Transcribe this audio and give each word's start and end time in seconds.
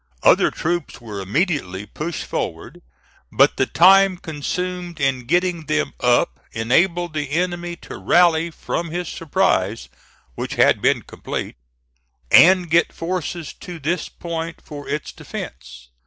Other 0.23 0.49
troops 0.49 0.99
were 0.99 1.21
immediately 1.21 1.85
pushed 1.85 2.23
forward, 2.25 2.81
but 3.31 3.57
the 3.57 3.67
time 3.67 4.17
consumed 4.17 4.99
in 4.99 5.25
getting 5.25 5.67
them 5.67 5.93
up 5.99 6.39
enabled 6.53 7.13
the 7.13 7.29
enemy 7.29 7.75
to 7.85 7.97
rally 7.97 8.49
from 8.49 8.89
his 8.89 9.07
surprise 9.09 9.89
(which 10.33 10.55
had 10.55 10.81
been 10.81 11.03
complete), 11.03 11.55
and 12.31 12.67
get 12.71 12.91
forces 12.91 13.53
to 13.59 13.77
this 13.77 14.09
point 14.09 14.59
for 14.59 14.89
its 14.89 15.11
defence. 15.11 15.89